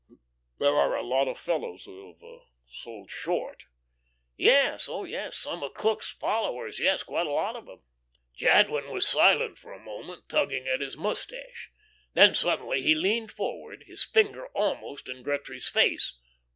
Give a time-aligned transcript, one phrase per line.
[0.57, 2.23] "There are a lot of fellows who have
[2.67, 3.65] sold short?"
[4.39, 7.83] "Oh, yes, some of Crookes' followers yes, quite a lot of them."
[8.33, 11.69] Jadwin was silent a moment, tugging at his mustache.
[12.15, 16.15] Then suddenly he leaned forward, his finger almost in Gretry's face.